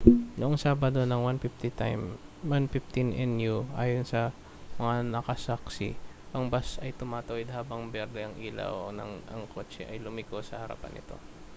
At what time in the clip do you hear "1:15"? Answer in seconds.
1.29-2.09